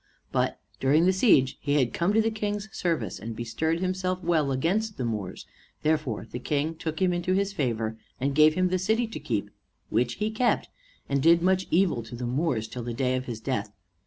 But 0.31 0.59
during 0.79 1.05
the 1.05 1.13
siege 1.13 1.59
he 1.61 1.75
had 1.75 1.93
come 1.93 2.11
to 2.11 2.21
the 2.23 2.31
King's 2.31 2.67
service, 2.75 3.19
and 3.19 3.35
bestirred 3.35 3.81
himself 3.81 4.23
well 4.23 4.51
against 4.51 4.97
the 4.97 5.05
Moors; 5.05 5.45
and 5.45 5.83
therefore 5.83 6.25
the 6.25 6.39
King 6.39 6.73
took 6.73 6.99
him 6.99 7.13
into 7.13 7.33
his 7.33 7.53
favor, 7.53 7.99
and 8.19 8.33
gave 8.33 8.55
him 8.55 8.69
the 8.69 8.79
city 8.79 9.05
to 9.05 9.19
keep, 9.19 9.51
which 9.91 10.13
he 10.15 10.31
kept, 10.31 10.69
and 11.07 11.21
did 11.21 11.43
much 11.43 11.67
evil 11.69 12.01
to 12.01 12.15
the 12.15 12.25
Moors 12.25 12.67
till 12.67 12.81
the 12.81 12.95
day 12.95 13.15
of 13.15 13.25
his 13.25 13.39
death. 13.39 13.73